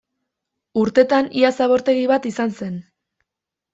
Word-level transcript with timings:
Urtetan 0.83 1.29
ia 1.41 1.53
zabortegi 1.59 2.09
bat 2.13 2.27
izan 2.33 2.59
zen. 2.63 2.85